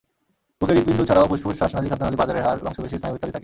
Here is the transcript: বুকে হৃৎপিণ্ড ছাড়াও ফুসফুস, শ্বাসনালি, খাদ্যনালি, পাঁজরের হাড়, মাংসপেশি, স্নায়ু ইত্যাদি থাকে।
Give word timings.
বুকে 0.59 0.73
হৃৎপিণ্ড 0.75 1.01
ছাড়াও 1.09 1.29
ফুসফুস, 1.31 1.55
শ্বাসনালি, 1.59 1.87
খাদ্যনালি, 1.91 2.17
পাঁজরের 2.21 2.45
হাড়, 2.47 2.59
মাংসপেশি, 2.65 2.95
স্নায়ু 2.99 3.15
ইত্যাদি 3.17 3.31
থাকে। 3.33 3.39